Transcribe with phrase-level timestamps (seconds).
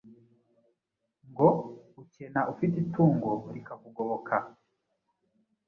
[1.31, 4.35] Ngo:“Ukena ufite itungo rikakugoboka!”